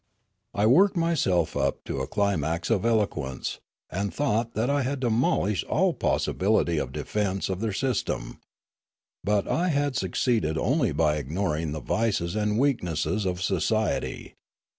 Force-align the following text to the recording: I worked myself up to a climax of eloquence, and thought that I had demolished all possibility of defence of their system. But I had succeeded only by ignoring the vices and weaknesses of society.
I 0.55 0.65
worked 0.65 0.97
myself 0.97 1.55
up 1.55 1.83
to 1.83 1.99
a 2.01 2.07
climax 2.07 2.71
of 2.71 2.85
eloquence, 2.85 3.59
and 3.91 4.11
thought 4.11 4.55
that 4.55 4.67
I 4.67 4.81
had 4.81 4.99
demolished 4.99 5.63
all 5.65 5.93
possibility 5.93 6.79
of 6.79 6.91
defence 6.91 7.49
of 7.49 7.59
their 7.59 7.71
system. 7.71 8.39
But 9.23 9.47
I 9.47 9.67
had 9.67 9.95
succeeded 9.95 10.57
only 10.57 10.91
by 10.91 11.17
ignoring 11.17 11.71
the 11.71 11.81
vices 11.81 12.35
and 12.35 12.57
weaknesses 12.57 13.27
of 13.27 13.43
society. 13.43 14.33